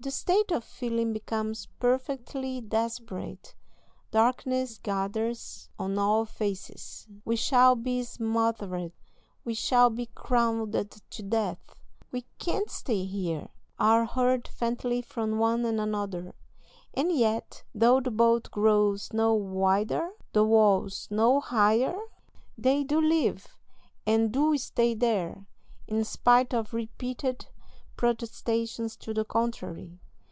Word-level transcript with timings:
The 0.00 0.10
state 0.10 0.52
of 0.52 0.64
feeling 0.64 1.14
becomes 1.14 1.64
perfectly 1.80 2.60
desperate. 2.60 3.54
Darkness 4.10 4.76
gathers 4.76 5.70
on 5.78 5.98
all 5.98 6.26
faces. 6.26 7.06
"We 7.24 7.36
shall 7.36 7.74
be 7.74 8.02
smothered! 8.02 8.92
we 9.46 9.54
shall 9.54 9.88
be 9.88 10.04
crowded 10.14 10.90
to 11.08 11.22
death! 11.22 11.74
we 12.12 12.26
can't 12.38 12.70
stay 12.70 13.04
here!" 13.06 13.48
are 13.78 14.04
heard 14.04 14.46
faintly 14.46 15.00
from 15.00 15.38
one 15.38 15.64
and 15.64 15.80
another; 15.80 16.34
and 16.92 17.10
yet, 17.10 17.62
though 17.74 17.98
the 18.00 18.10
boat 18.10 18.50
grows 18.50 19.10
no 19.14 19.32
wider, 19.32 20.10
the 20.34 20.44
walls 20.44 21.08
no 21.10 21.40
higher, 21.40 21.98
they 22.58 22.84
do 22.84 23.00
live, 23.00 23.56
and 24.06 24.32
do 24.32 24.58
stay 24.58 24.92
there, 24.92 25.46
in 25.88 26.04
spite 26.04 26.52
of 26.52 26.74
repeated 26.74 27.46
protestations 27.96 28.96
to 28.96 29.14
the 29.14 29.24
contrary. 29.24 30.00